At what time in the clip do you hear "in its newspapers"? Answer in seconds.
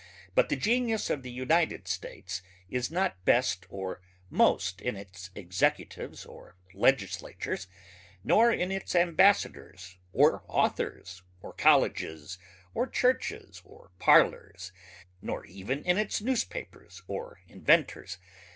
15.83-17.03